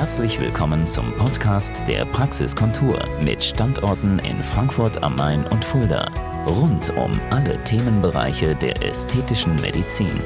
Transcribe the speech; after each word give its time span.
Herzlich 0.00 0.40
willkommen 0.40 0.86
zum 0.86 1.12
Podcast 1.18 1.86
der 1.86 2.06
Praxiskontur 2.06 2.98
mit 3.22 3.44
Standorten 3.44 4.18
in 4.20 4.34
Frankfurt 4.38 5.02
am 5.02 5.14
Main 5.14 5.46
und 5.48 5.62
Fulda. 5.62 6.10
Rund 6.46 6.88
um 6.96 7.20
alle 7.28 7.62
Themenbereiche 7.64 8.54
der 8.54 8.82
ästhetischen 8.82 9.54
Medizin. 9.56 10.18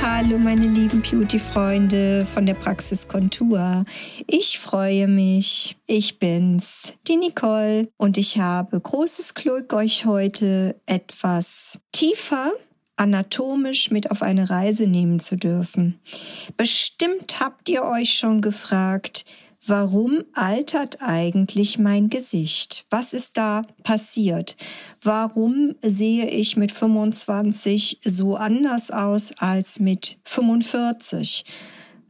Hallo 0.00 0.38
meine 0.38 0.66
lieben 0.66 1.02
Beauty-Freunde 1.02 2.24
von 2.24 2.46
der 2.46 2.54
Praxiskontur. 2.54 3.84
Ich 4.26 4.58
freue 4.58 5.06
mich. 5.06 5.76
Ich 5.86 6.18
bin's, 6.18 6.94
die 7.06 7.18
Nicole. 7.18 7.88
Und 7.98 8.16
ich 8.16 8.38
habe 8.38 8.80
großes 8.80 9.34
Glück, 9.34 9.74
euch 9.74 10.06
heute 10.06 10.76
etwas 10.86 11.78
tiefer 11.92 12.52
anatomisch 13.00 13.90
mit 13.90 14.10
auf 14.10 14.20
eine 14.20 14.50
Reise 14.50 14.86
nehmen 14.86 15.20
zu 15.20 15.36
dürfen. 15.36 15.98
Bestimmt 16.58 17.40
habt 17.40 17.70
ihr 17.70 17.82
euch 17.82 18.12
schon 18.12 18.42
gefragt, 18.42 19.24
warum 19.66 20.22
altert 20.34 21.00
eigentlich 21.00 21.78
mein 21.78 22.10
Gesicht? 22.10 22.84
Was 22.90 23.14
ist 23.14 23.38
da 23.38 23.62
passiert? 23.84 24.56
Warum 25.02 25.74
sehe 25.80 26.28
ich 26.28 26.58
mit 26.58 26.72
25 26.72 28.00
so 28.04 28.36
anders 28.36 28.90
aus 28.90 29.32
als 29.38 29.80
mit 29.80 30.18
45? 30.24 31.46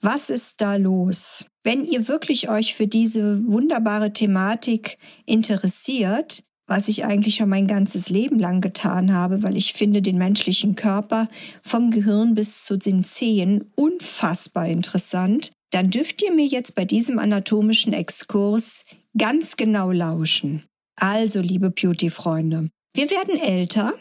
Was 0.01 0.29
ist 0.29 0.61
da 0.61 0.75
los? 0.75 1.45
Wenn 1.63 1.85
ihr 1.85 2.09
wirklich 2.09 2.49
euch 2.49 2.75
für 2.75 2.89
diese 2.89 3.47
wunderbare 3.47 4.13
Thematik 4.13 4.99
interessiert, 5.25 6.43
was 6.71 6.87
ich 6.87 7.05
eigentlich 7.05 7.35
schon 7.35 7.49
mein 7.49 7.67
ganzes 7.67 8.11
Leben 8.11 8.39
lang 8.39 8.61
getan 8.61 9.13
habe, 9.13 9.43
weil 9.43 9.57
ich 9.57 9.73
finde 9.73 10.03
den 10.03 10.17
menschlichen 10.17 10.77
Körper 10.77 11.29
vom 11.63 11.91
Gehirn 11.91 12.37
bis 12.37 12.65
zu 12.65 12.77
den 12.77 13.03
Zehen 13.03 13.73
unfassbar 13.75 14.69
interessant, 14.69 15.51
dann 15.73 15.91
dürft 15.91 16.23
ihr 16.23 16.33
mir 16.33 16.47
jetzt 16.47 16.77
bei 16.77 16.85
diesem 16.85 17.19
anatomischen 17.19 17.93
Exkurs 17.93 18.85
ganz 19.19 19.57
genau 19.57 19.91
lauschen. 19.91 20.63
Also, 20.95 21.41
liebe 21.41 21.71
Beauty-Freunde, 21.71 22.71
wir 22.95 23.11
werden 23.11 23.37
älter, 23.37 23.93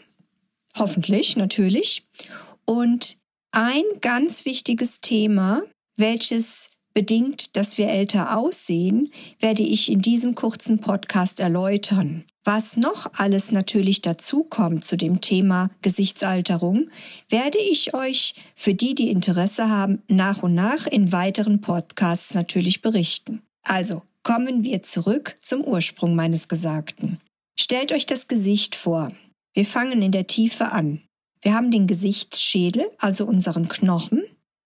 hoffentlich 0.78 1.36
natürlich, 1.36 2.04
und 2.66 3.16
ein 3.50 3.82
ganz 4.00 4.44
wichtiges 4.44 5.00
Thema, 5.00 5.64
welches 5.96 6.70
bedingt, 7.00 7.56
dass 7.56 7.78
wir 7.78 7.88
älter 7.88 8.36
aussehen, 8.36 9.10
werde 9.38 9.62
ich 9.62 9.90
in 9.90 10.02
diesem 10.02 10.34
kurzen 10.34 10.80
Podcast 10.80 11.40
erläutern. 11.40 12.24
Was 12.44 12.76
noch 12.76 13.10
alles 13.14 13.52
natürlich 13.52 14.02
dazukommt 14.02 14.84
zu 14.84 14.98
dem 14.98 15.22
Thema 15.22 15.70
Gesichtsalterung, 15.80 16.90
werde 17.30 17.56
ich 17.56 17.94
euch 17.94 18.34
für 18.54 18.74
die, 18.74 18.94
die 18.94 19.08
Interesse 19.08 19.70
haben, 19.70 20.02
nach 20.08 20.42
und 20.42 20.54
nach 20.54 20.86
in 20.86 21.10
weiteren 21.10 21.62
Podcasts 21.62 22.34
natürlich 22.34 22.82
berichten. 22.82 23.40
Also 23.62 24.02
kommen 24.22 24.62
wir 24.62 24.82
zurück 24.82 25.36
zum 25.40 25.64
Ursprung 25.64 26.14
meines 26.14 26.48
Gesagten. 26.48 27.18
Stellt 27.58 27.92
euch 27.92 28.04
das 28.04 28.28
Gesicht 28.28 28.74
vor. 28.74 29.10
Wir 29.54 29.64
fangen 29.64 30.02
in 30.02 30.12
der 30.12 30.26
Tiefe 30.26 30.70
an. 30.72 31.00
Wir 31.40 31.54
haben 31.54 31.70
den 31.70 31.86
Gesichtsschädel, 31.86 32.90
also 32.98 33.24
unseren 33.24 33.70
Knochen. 33.70 34.19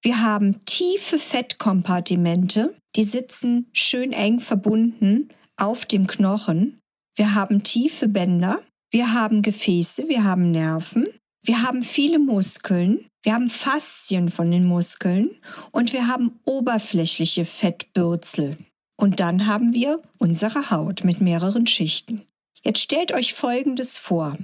Wir 0.05 0.21
haben 0.21 0.63
tiefe 0.67 1.19
Fettkompartimente, 1.19 2.77
die 2.95 3.05
sitzen 3.05 3.71
schön 3.73 4.13
eng 4.13 4.39
verbunden 4.39 5.31
auf 5.57 5.87
dem 5.87 6.07
Knochen. 6.07 6.79
Wir 7.17 7.35
haben 7.35 7.63
tiefe 7.63 8.07
Bänder, 8.07 8.61
wir 8.91 9.15
haben 9.15 9.41
Gefäße, 9.41 10.07
wir 10.09 10.25
haben 10.25 10.51
Nerven, 10.51 11.09
wir 11.43 11.63
haben 11.63 11.83
viele 11.83 12.19
Muskeln, 12.19 13.07
wir 13.23 13.33
haben 13.33 13.49
Faszien 13.49 14.29
von 14.29 14.51
den 14.51 14.67
Muskeln 14.67 15.31
und 15.73 15.95
wir 15.95 16.07
haben 16.07 16.39
oberflächliche 16.45 17.47
Fettbürzel. 17.47 18.59
Und 18.98 19.20
dann 19.20 19.47
haben 19.47 19.73
wir 19.73 20.03
unsere 20.19 20.70
Haut 20.70 21.03
mit 21.05 21.23
mehreren 21.23 21.67
Schichten. 21.67 22.20
Jetzt 22.63 22.81
stellt 22.81 23.11
euch 23.13 23.33
Folgendes 23.33 23.97
vor. 23.97 24.37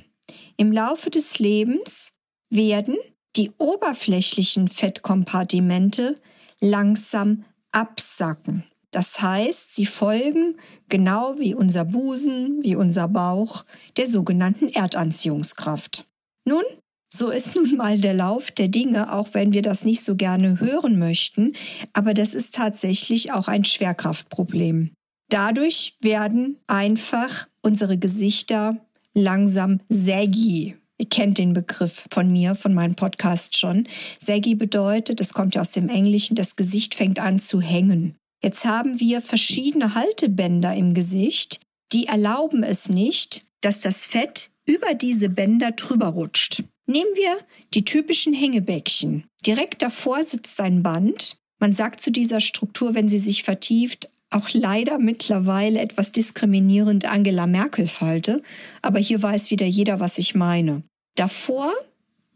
Im 0.56 0.72
Laufe 0.72 1.10
des 1.10 1.38
Lebens 1.38 2.14
werden 2.48 2.96
die 3.36 3.50
oberflächlichen 3.58 4.68
Fettkompartimente 4.68 6.20
langsam 6.60 7.44
absacken. 7.72 8.64
Das 8.90 9.22
heißt, 9.22 9.74
sie 9.74 9.86
folgen, 9.86 10.56
genau 10.88 11.38
wie 11.38 11.54
unser 11.54 11.84
Busen, 11.84 12.62
wie 12.62 12.74
unser 12.74 13.06
Bauch, 13.06 13.64
der 13.96 14.06
sogenannten 14.06 14.68
Erdanziehungskraft. 14.68 16.06
Nun, 16.44 16.64
so 17.12 17.30
ist 17.30 17.54
nun 17.56 17.76
mal 17.76 17.98
der 17.98 18.14
Lauf 18.14 18.50
der 18.50 18.68
Dinge, 18.68 19.12
auch 19.12 19.28
wenn 19.32 19.52
wir 19.52 19.62
das 19.62 19.84
nicht 19.84 20.02
so 20.04 20.16
gerne 20.16 20.60
hören 20.60 20.98
möchten, 20.98 21.54
aber 21.92 22.14
das 22.14 22.34
ist 22.34 22.54
tatsächlich 22.54 23.32
auch 23.32 23.46
ein 23.46 23.64
Schwerkraftproblem. 23.64 24.92
Dadurch 25.28 25.96
werden 26.00 26.58
einfach 26.66 27.48
unsere 27.62 27.96
Gesichter 27.96 28.76
langsam 29.14 29.80
saggy. 29.88 30.76
Ihr 31.00 31.08
kennt 31.08 31.38
den 31.38 31.54
Begriff 31.54 32.04
von 32.12 32.30
mir, 32.30 32.54
von 32.54 32.74
meinem 32.74 32.94
Podcast 32.94 33.56
schon. 33.56 33.88
Saggy 34.22 34.54
bedeutet, 34.54 35.18
es 35.22 35.32
kommt 35.32 35.54
ja 35.54 35.62
aus 35.62 35.70
dem 35.70 35.88
Englischen, 35.88 36.34
das 36.34 36.56
Gesicht 36.56 36.94
fängt 36.94 37.18
an 37.18 37.38
zu 37.38 37.62
hängen. 37.62 38.16
Jetzt 38.44 38.66
haben 38.66 39.00
wir 39.00 39.22
verschiedene 39.22 39.94
Haltebänder 39.94 40.74
im 40.74 40.92
Gesicht, 40.92 41.60
die 41.94 42.06
erlauben 42.06 42.62
es 42.62 42.90
nicht, 42.90 43.46
dass 43.62 43.80
das 43.80 44.04
Fett 44.04 44.50
über 44.66 44.92
diese 44.92 45.30
Bänder 45.30 45.70
drüber 45.70 46.08
rutscht. 46.08 46.64
Nehmen 46.86 47.10
wir 47.14 47.38
die 47.72 47.86
typischen 47.86 48.34
Hängebäckchen. 48.34 49.24
Direkt 49.46 49.80
davor 49.80 50.22
sitzt 50.22 50.60
ein 50.60 50.82
Band. 50.82 51.36
Man 51.58 51.72
sagt 51.72 52.02
zu 52.02 52.12
dieser 52.12 52.40
Struktur, 52.40 52.94
wenn 52.94 53.08
sie 53.08 53.16
sich 53.16 53.42
vertieft, 53.42 54.10
auch 54.28 54.50
leider 54.52 54.98
mittlerweile 54.98 55.80
etwas 55.80 56.12
diskriminierend 56.12 57.06
Angela 57.06 57.46
Merkel 57.46 57.86
Falte, 57.86 58.42
aber 58.82 58.98
hier 58.98 59.22
weiß 59.22 59.50
wieder 59.50 59.66
jeder, 59.66 59.98
was 59.98 60.18
ich 60.18 60.34
meine. 60.34 60.82
Davor 61.14 61.72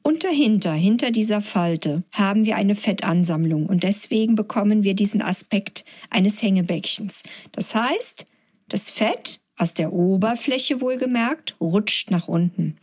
und 0.03 0.23
dahinter, 0.23 0.73
hinter 0.73 1.11
dieser 1.11 1.41
Falte, 1.41 2.05
haben 2.12 2.45
wir 2.45 2.57
eine 2.57 2.75
Fettansammlung 2.75 3.67
und 3.67 3.83
deswegen 3.83 4.35
bekommen 4.35 4.83
wir 4.85 4.95
diesen 4.95 5.23
Aspekt 5.23 5.85
eines 6.11 6.43
Hängebäckchens. 6.43 7.23
Das 7.53 7.75
heißt, 7.75 8.27
das 8.69 8.91
Fett 8.91 9.41
aus 9.57 9.73
der 9.73 9.93
Oberfläche 9.93 10.81
wohlgemerkt 10.81 11.57
rutscht 11.61 12.11
nach 12.11 12.29
unten. 12.29 12.77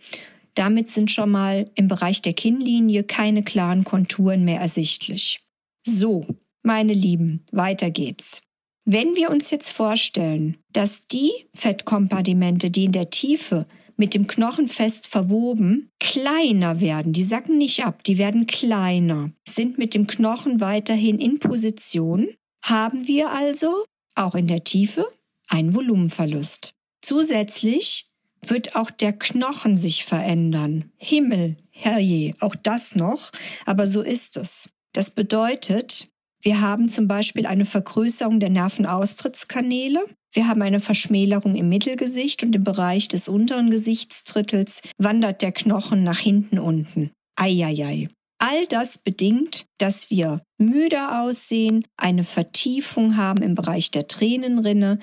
Damit 0.55 0.89
sind 0.89 1.11
schon 1.11 1.29
mal 1.29 1.69
im 1.75 1.87
Bereich 1.87 2.21
der 2.21 2.33
Kinnlinie 2.33 3.03
keine 3.03 3.43
klaren 3.43 3.83
Konturen 3.83 4.43
mehr 4.43 4.59
ersichtlich. 4.59 5.41
So, 5.85 6.25
meine 6.63 6.93
Lieben, 6.93 7.45
weiter 7.51 7.89
geht's. 7.89 8.43
Wenn 8.83 9.15
wir 9.15 9.29
uns 9.29 9.51
jetzt 9.51 9.71
vorstellen, 9.71 10.57
dass 10.73 11.07
die 11.07 11.31
Fettkompartimente, 11.53 12.71
die 12.71 12.85
in 12.85 12.91
der 12.91 13.09
Tiefe 13.09 13.67
mit 14.01 14.15
dem 14.15 14.25
Knochen 14.25 14.67
fest 14.67 15.09
verwoben, 15.09 15.91
kleiner 15.99 16.81
werden. 16.81 17.13
Die 17.13 17.21
sacken 17.21 17.59
nicht 17.59 17.85
ab, 17.85 18.03
die 18.03 18.17
werden 18.17 18.47
kleiner, 18.47 19.29
sind 19.47 19.77
mit 19.77 19.93
dem 19.93 20.07
Knochen 20.07 20.59
weiterhin 20.59 21.19
in 21.19 21.37
Position, 21.37 22.27
haben 22.63 23.07
wir 23.07 23.29
also 23.29 23.85
auch 24.15 24.33
in 24.33 24.47
der 24.47 24.63
Tiefe 24.63 25.05
einen 25.49 25.75
Volumenverlust. 25.75 26.73
Zusätzlich 27.03 28.07
wird 28.43 28.75
auch 28.75 28.89
der 28.89 29.13
Knochen 29.13 29.75
sich 29.75 30.03
verändern. 30.03 30.91
Himmel, 30.97 31.57
herrje, 31.69 32.33
auch 32.39 32.55
das 32.55 32.95
noch, 32.95 33.29
aber 33.67 33.85
so 33.85 34.01
ist 34.01 34.35
es. 34.35 34.71
Das 34.93 35.11
bedeutet, 35.11 36.07
wir 36.41 36.59
haben 36.59 36.89
zum 36.89 37.07
Beispiel 37.07 37.45
eine 37.45 37.65
Vergrößerung 37.65 38.39
der 38.39 38.49
Nervenaustrittskanäle. 38.49 40.03
Wir 40.33 40.47
haben 40.47 40.61
eine 40.61 40.79
Verschmälerung 40.79 41.55
im 41.55 41.67
Mittelgesicht 41.69 42.43
und 42.43 42.55
im 42.55 42.63
Bereich 42.63 43.07
des 43.07 43.27
unteren 43.27 43.69
Gesichtsdrittels 43.69 44.81
wandert 44.97 45.41
der 45.41 45.51
Knochen 45.51 46.03
nach 46.03 46.19
hinten 46.19 46.57
unten. 46.57 47.11
Eieiei. 47.35 48.07
All 48.39 48.65
das 48.67 48.97
bedingt, 48.97 49.65
dass 49.77 50.09
wir 50.09 50.41
müder 50.57 51.21
aussehen, 51.21 51.85
eine 51.97 52.23
Vertiefung 52.23 53.17
haben 53.17 53.43
im 53.43 53.55
Bereich 53.55 53.91
der 53.91 54.07
Tränenrinne, 54.07 54.99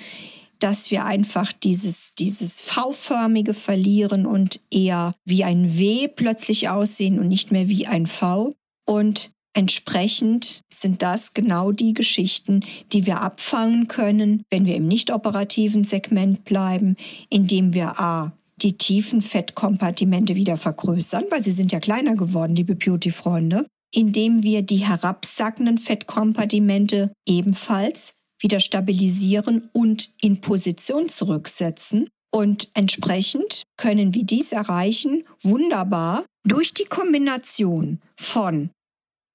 dass 0.59 0.91
wir 0.91 1.05
einfach 1.05 1.53
dieses, 1.53 2.15
dieses 2.15 2.61
V-förmige 2.61 3.55
verlieren 3.55 4.27
und 4.27 4.61
eher 4.73 5.13
wie 5.25 5.45
ein 5.45 5.79
W 5.79 6.09
plötzlich 6.09 6.69
aussehen 6.69 7.21
und 7.21 7.29
nicht 7.29 7.53
mehr 7.53 7.69
wie 7.69 7.87
ein 7.87 8.07
V. 8.07 8.55
Und 8.85 9.31
entsprechend 9.59 10.61
sind 10.73 11.03
das 11.03 11.35
genau 11.35 11.73
die 11.73 11.93
Geschichten, 11.93 12.61
die 12.93 13.07
wir 13.07 13.23
abfangen 13.23 13.89
können, 13.89 14.45
wenn 14.51 14.67
wir 14.67 14.77
im 14.77 14.87
nicht 14.87 15.13
operativen 15.13 15.83
Segment 15.83 16.45
bleiben, 16.45 16.95
indem 17.29 17.75
wir 17.75 17.99
A 17.99 18.33
die 18.63 18.79
tiefen 18.79 19.21
Fettkompartimente 19.21 20.37
wieder 20.37 20.57
vergrößern, 20.57 21.25
weil 21.31 21.43
sie 21.43 21.51
sind 21.51 21.73
ja 21.73 21.81
kleiner 21.81 22.15
geworden, 22.15 22.55
liebe 22.55 22.77
Beauty-Freunde, 22.77 23.67
indem 23.93 24.45
wir 24.45 24.63
die 24.63 24.87
herabsackenden 24.87 25.79
Fettkompartimente 25.79 27.13
ebenfalls 27.27 28.15
wieder 28.41 28.61
stabilisieren 28.61 29.69
und 29.73 30.11
in 30.21 30.41
Position 30.41 31.09
zurücksetzen. 31.09 32.09
Und 32.31 32.69
entsprechend 32.75 33.65
können 33.77 34.15
wir 34.15 34.23
dies 34.23 34.53
erreichen 34.53 35.25
wunderbar 35.43 36.25
durch 36.45 36.75
die 36.75 36.85
Kombination 36.85 38.01
von 38.17 38.71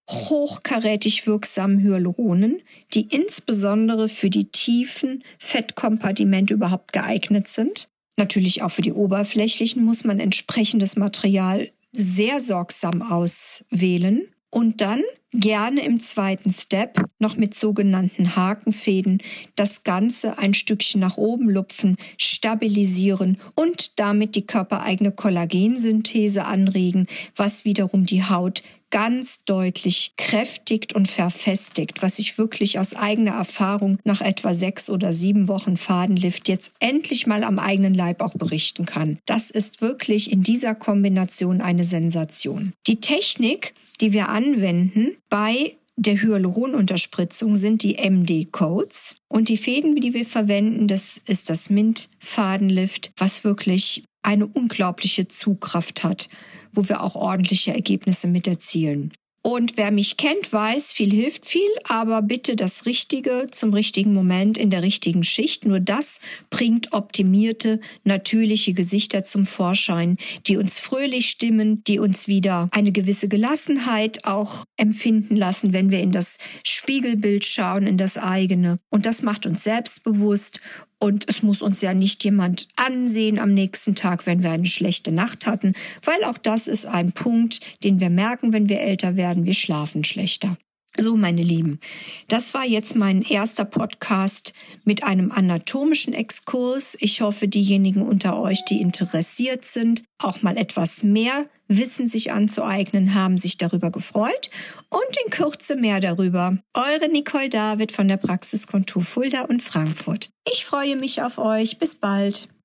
hochkarätig 0.10 1.28
wirksamen 1.28 1.80
Hyaluronen, 1.80 2.62
die 2.94 3.08
insbesondere 3.08 4.10
für 4.10 4.30
die 4.30 4.46
tiefen 4.46 5.24
Fettkompartimente 5.40 6.54
überhaupt 6.54 6.94
geeignet 6.94 7.48
sind. 7.48 7.90
Natürlich 8.18 8.62
auch 8.62 8.70
für 8.70 8.82
die 8.82 8.94
oberflächlichen 8.94 9.84
muss 9.84 10.04
man 10.04 10.20
entsprechendes 10.20 10.98
Material 10.98 11.70
sehr 11.92 12.40
sorgsam 12.40 13.02
auswählen. 13.02 14.28
Und 14.50 14.82
dann 14.82 15.02
gerne 15.32 15.84
im 15.84 16.00
zweiten 16.00 16.52
Step 16.52 17.04
noch 17.18 17.38
mit 17.38 17.56
sogenannten 17.56 18.36
Hakenfäden 18.36 19.20
das 19.56 19.84
Ganze 19.84 20.38
ein 20.38 20.54
Stückchen 20.54 21.02
nach 21.02 21.18
oben 21.18 21.50
lupfen, 21.50 21.98
stabilisieren 22.20 23.40
und 23.56 24.00
damit 24.00 24.36
die 24.36 24.46
körpereigene 24.46 25.12
Kollagensynthese 25.12 26.46
anregen, 26.46 27.08
was 27.36 27.66
wiederum 27.66 28.06
die 28.06 28.24
Haut 28.24 28.62
ganz 28.94 29.44
deutlich 29.46 30.14
kräftigt 30.18 30.94
und 30.94 31.10
verfestigt, 31.10 32.04
was 32.04 32.20
ich 32.20 32.38
wirklich 32.38 32.78
aus 32.78 32.94
eigener 32.94 33.32
Erfahrung 33.32 33.98
nach 34.04 34.22
etwa 34.22 34.54
sechs 34.54 34.88
oder 34.88 35.12
sieben 35.12 35.48
Wochen 35.48 35.78
Fadenlift 35.78 36.48
jetzt 36.48 36.74
endlich 36.80 37.26
mal 37.26 37.44
am 37.44 37.58
eigenen 37.58 37.96
Leib 37.96 38.22
auch 38.22 38.36
berichten 38.36 38.86
kann. 38.86 39.18
Das 39.26 39.50
ist 39.50 39.82
wirklich 39.82 40.32
in 40.32 40.44
dieser 40.44 40.76
Kombination 40.76 41.60
eine 41.60 41.84
Sensation. 41.84 42.74
Die 42.86 43.00
Technik, 43.00 43.74
die 44.00 44.14
wir 44.14 44.30
anwenden 44.30 45.18
bei 45.28 45.76
der 45.96 46.22
Hyaluronunterspritzung 46.22 47.56
sind 47.56 47.82
die 47.82 47.96
MD-Codes 47.96 49.16
und 49.28 49.50
die 49.50 49.58
Fäden, 49.58 49.96
die 49.96 50.14
wir 50.14 50.26
verwenden, 50.26 50.88
das 50.88 51.20
ist 51.28 51.50
das 51.50 51.72
Mint-Fadenlift, 51.72 53.12
was 53.18 53.44
wirklich 53.44 54.04
eine 54.22 54.46
unglaubliche 54.46 55.28
Zugkraft 55.28 56.04
hat 56.04 56.30
wo 56.74 56.90
wir 56.90 57.02
auch 57.02 57.16
ordentliche 57.16 57.74
Ergebnisse 57.74 58.28
mit 58.28 58.48
erzielen. 58.48 59.14
Und 59.46 59.76
wer 59.76 59.92
mich 59.92 60.16
kennt, 60.16 60.54
weiß, 60.54 60.94
viel 60.94 61.12
hilft 61.12 61.46
viel, 61.46 61.70
aber 61.84 62.22
bitte 62.22 62.56
das 62.56 62.86
Richtige 62.86 63.48
zum 63.52 63.74
richtigen 63.74 64.14
Moment 64.14 64.58
in 64.58 64.70
der 64.70 64.82
richtigen 64.84 65.26
Schicht. 65.26 65.66
Nur 65.66 65.82
das 65.82 66.22
bringt 66.50 66.94
optimierte, 66.94 67.82
natürliche 68.06 68.72
Gesichter 68.72 69.26
zum 69.26 69.44
Vorschein, 69.44 70.16
die 70.48 70.56
uns 70.56 70.80
fröhlich 70.80 71.30
stimmen, 71.30 71.84
die 71.84 72.00
uns 72.00 72.30
wieder 72.30 72.70
eine 72.72 72.94
gewisse 72.94 73.28
Gelassenheit 73.28 74.24
auch 74.24 74.64
empfinden 74.78 75.36
lassen, 75.36 75.74
wenn 75.74 75.92
wir 75.92 76.00
in 76.00 76.14
das 76.14 76.38
Spiegelbild 76.66 77.44
schauen, 77.44 77.86
in 77.86 77.98
das 77.98 78.18
eigene. 78.18 78.78
Und 78.92 79.06
das 79.06 79.24
macht 79.24 79.46
uns 79.46 79.62
selbstbewusst 79.62 80.62
und 81.04 81.28
es 81.28 81.44
muss 81.44 81.62
uns 81.62 81.82
ja 81.82 81.94
nicht 81.94 82.24
jemand 82.24 82.70
ansehen 82.78 83.38
am 83.38 83.54
nächsten 83.54 83.94
Tag, 83.94 84.26
wenn 84.26 84.42
wir 84.42 84.52
eine 84.52 84.66
schlechte 84.66 85.12
Nacht 85.12 85.46
hatten, 85.46 85.74
weil 86.02 86.24
auch 86.24 86.38
das 86.38 86.70
ist 86.70 86.86
ein 86.86 87.12
Punkt, 87.12 87.60
den 87.84 88.00
wir 88.00 88.10
merken, 88.10 88.54
wenn 88.54 88.70
wir 88.70 88.80
älter 88.80 89.18
werden. 89.18 89.44
Wir 89.44 89.54
schlafen 89.54 90.06
schlechter. 90.06 90.58
So, 90.96 91.18
meine 91.18 91.42
Lieben, 91.42 91.80
das 92.28 92.54
war 92.54 92.66
jetzt 92.66 92.96
mein 92.96 93.24
erster 93.24 93.66
Podcast 93.66 94.54
mit 94.84 95.04
einem 95.04 95.32
anatomischen 95.32 96.14
Exkurs. 96.14 96.96
Ich 97.00 97.22
hoffe, 97.22 97.48
diejenigen 97.48 98.04
unter 98.04 98.40
euch, 98.40 98.64
die 98.66 98.80
interessiert 98.80 99.66
sind, 99.66 100.04
auch 100.20 100.44
mal 100.44 100.56
etwas 100.56 101.02
mehr 101.02 101.48
Wissen 101.68 102.06
sich 102.06 102.32
anzueignen, 102.32 103.16
haben 103.16 103.40
sich 103.40 103.58
darüber 103.58 103.90
gefreut 103.90 104.50
und 104.90 105.18
in 105.26 105.32
Kürze 105.32 105.76
mehr 105.76 106.00
darüber. 106.00 106.60
Eure 106.76 107.10
Nicole 107.12 107.50
David 107.50 107.92
von 107.92 108.08
der 108.08 108.18
Praxiskontur 108.18 109.02
Fulda 109.02 109.42
und 109.46 109.64
Frankfurt. 109.64 110.30
Ich 110.48 110.64
freue 110.64 110.96
mich 110.96 111.24
auf 111.24 111.40
euch. 111.40 111.80
Bis 111.80 111.96
bald. 111.96 112.48